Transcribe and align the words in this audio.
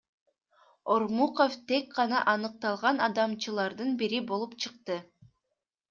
Ормуков 0.95 1.51
тек 1.71 1.91
гана 1.99 2.23
аныкталган 2.33 3.05
алдамчылардын 3.09 3.97
бири 4.03 4.27
болуп 4.33 4.61
чыкты. 4.65 5.03